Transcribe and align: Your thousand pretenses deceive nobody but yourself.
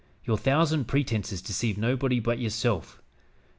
Your 0.25 0.35
thousand 0.39 0.85
pretenses 0.85 1.43
deceive 1.43 1.77
nobody 1.77 2.19
but 2.19 2.39
yourself. 2.39 3.03